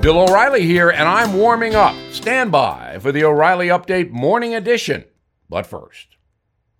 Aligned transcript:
Bill 0.00 0.20
O'Reilly 0.20 0.62
here, 0.62 0.90
and 0.90 1.08
I'm 1.08 1.34
warming 1.34 1.74
up. 1.74 1.94
Stand 2.12 2.52
by 2.52 2.98
for 3.00 3.10
the 3.10 3.24
O'Reilly 3.24 3.66
Update 3.66 4.10
Morning 4.10 4.54
Edition. 4.54 5.04
But 5.48 5.66
first, 5.66 6.16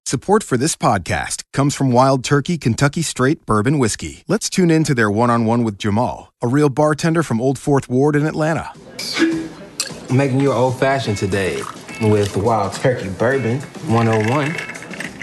Support 0.06 0.42
for 0.42 0.56
this 0.56 0.76
podcast 0.76 1.42
comes 1.52 1.74
from 1.74 1.90
Wild 1.90 2.24
Turkey 2.24 2.56
Kentucky 2.56 3.02
Straight 3.02 3.44
Bourbon 3.44 3.78
Whiskey. 3.78 4.22
Let's 4.28 4.48
tune 4.48 4.70
in 4.70 4.84
to 4.84 4.94
their 4.94 5.10
one 5.10 5.30
on 5.30 5.44
one 5.44 5.64
with 5.64 5.76
Jamal, 5.78 6.32
a 6.40 6.46
real 6.46 6.68
bartender 6.68 7.22
from 7.22 7.40
Old 7.40 7.58
Fourth 7.58 7.90
Ward 7.90 8.14
in 8.16 8.24
Atlanta. 8.24 8.72
I'm 9.18 10.16
making 10.16 10.40
you 10.40 10.52
an 10.52 10.56
old 10.56 10.78
fashioned 10.78 11.18
today 11.18 11.60
with 12.00 12.36
Wild 12.36 12.72
Turkey 12.74 13.10
Bourbon 13.10 13.60
101. 13.60 14.54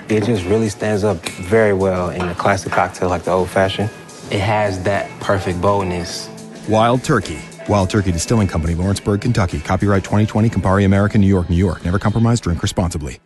It 0.10 0.26
just 0.26 0.46
really 0.46 0.70
stands 0.70 1.04
up 1.04 1.18
very 1.30 1.74
well 1.74 2.10
in 2.10 2.22
a 2.22 2.36
classic 2.36 2.72
cocktail 2.74 3.10
like 3.10 3.24
the 3.24 3.32
old 3.32 3.50
fashioned. 3.50 3.90
It 4.30 4.42
has 4.42 4.84
that 4.84 5.10
perfect 5.22 5.62
boldness. 5.62 6.30
Wild 6.68 7.04
Turkey. 7.04 7.40
Wild 7.68 7.90
Turkey 7.90 8.12
Distilling 8.12 8.48
Company, 8.48 8.76
Lawrenceburg, 8.76 9.22
Kentucky. 9.22 9.60
Copyright 9.60 10.04
2020, 10.04 10.50
Campari 10.50 10.86
American, 10.86 11.20
New 11.20 11.28
York, 11.28 11.50
New 11.50 11.56
York. 11.56 11.84
Never 11.84 11.98
compromise, 11.98 12.40
drink 12.40 12.62
responsibly. 12.62 13.20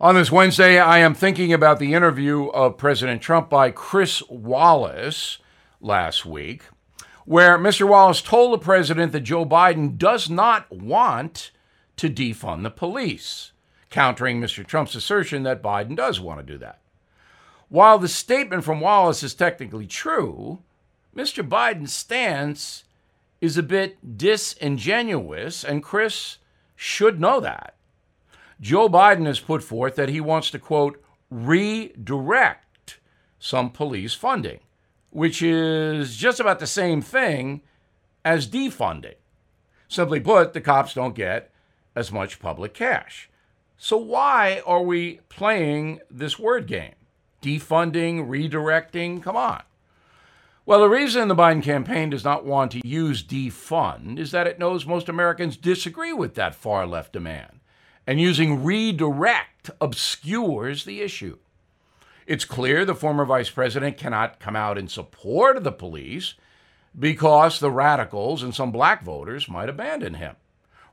on 0.00 0.14
this 0.14 0.32
Wednesday, 0.32 0.78
I 0.78 0.98
am 0.98 1.14
thinking 1.14 1.52
about 1.52 1.78
the 1.78 1.92
interview 1.92 2.46
of 2.48 2.78
President 2.78 3.20
Trump 3.20 3.50
by 3.50 3.70
Chris 3.70 4.22
Wallace 4.30 5.38
last 5.80 6.24
week, 6.24 6.62
where 7.26 7.58
Mr. 7.58 7.86
Wallace 7.86 8.22
told 8.22 8.54
the 8.54 8.64
president 8.64 9.12
that 9.12 9.20
Joe 9.20 9.44
Biden 9.44 9.98
does 9.98 10.30
not 10.30 10.70
want 10.72 11.50
to 11.96 12.08
defund 12.10 12.62
the 12.62 12.70
police, 12.70 13.52
countering 13.90 14.40
Mr. 14.40 14.66
Trump's 14.66 14.94
assertion 14.94 15.42
that 15.42 15.62
Biden 15.62 15.94
does 15.94 16.18
want 16.18 16.40
to 16.40 16.52
do 16.52 16.58
that. 16.58 16.80
While 17.68 17.98
the 17.98 18.08
statement 18.08 18.64
from 18.64 18.80
Wallace 18.80 19.22
is 19.22 19.34
technically 19.34 19.86
true, 19.86 20.60
Mr. 21.14 21.46
Biden's 21.46 21.92
stance 21.92 22.84
is 23.44 23.58
a 23.58 23.62
bit 23.62 24.16
disingenuous, 24.16 25.64
and 25.64 25.82
Chris 25.82 26.38
should 26.74 27.20
know 27.20 27.40
that. 27.40 27.74
Joe 28.58 28.88
Biden 28.88 29.26
has 29.26 29.38
put 29.38 29.62
forth 29.62 29.96
that 29.96 30.08
he 30.08 30.20
wants 30.20 30.50
to, 30.50 30.58
quote, 30.58 31.02
redirect 31.30 33.00
some 33.38 33.68
police 33.70 34.14
funding, 34.14 34.60
which 35.10 35.42
is 35.42 36.16
just 36.16 36.40
about 36.40 36.58
the 36.58 36.66
same 36.66 37.02
thing 37.02 37.60
as 38.24 38.48
defunding. 38.48 39.16
Simply 39.88 40.20
put, 40.20 40.54
the 40.54 40.62
cops 40.62 40.94
don't 40.94 41.14
get 41.14 41.52
as 41.94 42.10
much 42.10 42.40
public 42.40 42.72
cash. 42.72 43.28
So, 43.76 43.98
why 43.98 44.62
are 44.64 44.82
we 44.82 45.20
playing 45.28 46.00
this 46.10 46.38
word 46.38 46.66
game? 46.66 46.94
Defunding, 47.42 48.26
redirecting? 48.26 49.22
Come 49.22 49.36
on. 49.36 49.62
Well, 50.66 50.80
the 50.80 50.88
reason 50.88 51.28
the 51.28 51.36
Biden 51.36 51.62
campaign 51.62 52.08
does 52.08 52.24
not 52.24 52.46
want 52.46 52.72
to 52.72 52.88
use 52.88 53.22
defund 53.22 54.18
is 54.18 54.30
that 54.30 54.46
it 54.46 54.58
knows 54.58 54.86
most 54.86 55.10
Americans 55.10 55.58
disagree 55.58 56.14
with 56.14 56.36
that 56.36 56.54
far 56.54 56.86
left 56.86 57.12
demand, 57.12 57.60
and 58.06 58.18
using 58.18 58.64
redirect 58.64 59.70
obscures 59.78 60.84
the 60.84 61.02
issue. 61.02 61.36
It's 62.26 62.46
clear 62.46 62.86
the 62.86 62.94
former 62.94 63.26
vice 63.26 63.50
president 63.50 63.98
cannot 63.98 64.40
come 64.40 64.56
out 64.56 64.78
in 64.78 64.88
support 64.88 65.58
of 65.58 65.64
the 65.64 65.72
police 65.72 66.32
because 66.98 67.60
the 67.60 67.70
radicals 67.70 68.42
and 68.42 68.54
some 68.54 68.72
black 68.72 69.04
voters 69.04 69.50
might 69.50 69.68
abandon 69.68 70.14
him. 70.14 70.36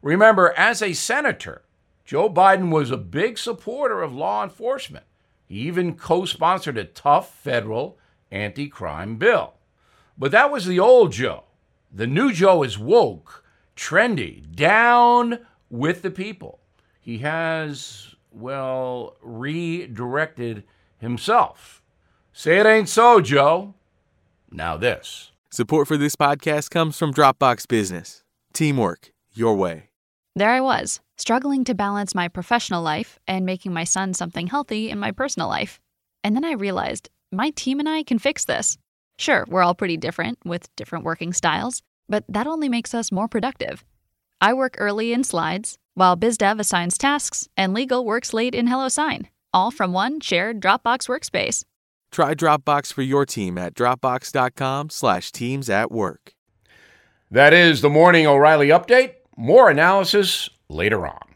Remember, 0.01 0.53
as 0.57 0.81
a 0.81 0.91
senator, 0.91 1.61
Joe 2.03 2.29
Biden 2.29 2.71
was 2.71 2.91
a 2.91 2.97
big 2.97 3.37
supporter 3.37 4.01
of 4.01 4.13
law 4.13 4.43
enforcement. 4.43 5.05
He 5.47 5.59
even 5.59 5.95
co 5.95 6.25
sponsored 6.25 6.77
a 6.77 6.83
tough 6.83 7.33
federal 7.33 7.97
anti 8.31 8.67
crime 8.67 9.15
bill. 9.15 9.53
But 10.21 10.29
that 10.33 10.51
was 10.51 10.67
the 10.67 10.79
old 10.79 11.13
Joe. 11.13 11.45
The 11.91 12.05
new 12.05 12.31
Joe 12.31 12.61
is 12.61 12.77
woke, 12.77 13.43
trendy, 13.75 14.55
down 14.55 15.39
with 15.71 16.03
the 16.03 16.11
people. 16.11 16.59
He 16.99 17.17
has, 17.17 18.13
well, 18.29 19.15
redirected 19.23 20.63
himself. 20.99 21.81
Say 22.33 22.59
it 22.59 22.67
ain't 22.67 22.87
so, 22.87 23.19
Joe. 23.19 23.73
Now, 24.51 24.77
this. 24.77 25.31
Support 25.49 25.87
for 25.87 25.97
this 25.97 26.15
podcast 26.15 26.69
comes 26.69 26.99
from 26.99 27.11
Dropbox 27.11 27.67
Business. 27.67 28.23
Teamwork, 28.53 29.13
your 29.33 29.55
way. 29.55 29.89
There 30.35 30.51
I 30.51 30.61
was, 30.61 30.99
struggling 31.17 31.63
to 31.63 31.73
balance 31.73 32.13
my 32.13 32.27
professional 32.27 32.83
life 32.83 33.17
and 33.27 33.43
making 33.43 33.73
my 33.73 33.85
son 33.85 34.13
something 34.13 34.45
healthy 34.45 34.91
in 34.91 34.99
my 34.99 35.13
personal 35.13 35.47
life. 35.47 35.79
And 36.23 36.35
then 36.35 36.45
I 36.45 36.51
realized 36.51 37.09
my 37.31 37.49
team 37.49 37.79
and 37.79 37.89
I 37.89 38.03
can 38.03 38.19
fix 38.19 38.45
this. 38.45 38.77
Sure, 39.17 39.45
we're 39.47 39.63
all 39.63 39.75
pretty 39.75 39.97
different 39.97 40.39
with 40.45 40.75
different 40.75 41.05
working 41.05 41.33
styles, 41.33 41.81
but 42.09 42.23
that 42.27 42.47
only 42.47 42.69
makes 42.69 42.93
us 42.93 43.11
more 43.11 43.27
productive. 43.27 43.83
I 44.39 44.53
work 44.53 44.75
early 44.77 45.13
in 45.13 45.23
slides, 45.23 45.77
while 45.93 46.17
BizDev 46.17 46.59
assigns 46.59 46.97
tasks, 46.97 47.47
and 47.55 47.73
legal 47.73 48.05
works 48.05 48.33
late 48.33 48.55
in 48.55 48.67
HelloSign, 48.67 49.27
all 49.53 49.71
from 49.71 49.93
one 49.93 50.19
shared 50.19 50.59
Dropbox 50.61 51.07
workspace. 51.07 51.63
Try 52.11 52.33
Dropbox 52.33 52.91
for 52.91 53.03
your 53.03 53.25
team 53.25 53.57
at 53.57 53.73
dropbox.com 53.73 54.89
slash 54.89 55.31
teams 55.31 55.69
at 55.69 55.91
work. 55.91 56.33
That 57.29 57.53
is 57.53 57.81
the 57.81 57.89
Morning 57.89 58.27
O'Reilly 58.27 58.67
Update. 58.67 59.13
More 59.37 59.69
analysis 59.69 60.49
later 60.67 61.07
on. 61.07 61.30